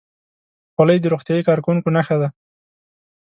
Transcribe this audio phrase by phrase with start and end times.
[0.75, 2.29] خولۍ د روغتیايي کارکوونکو نښه ده.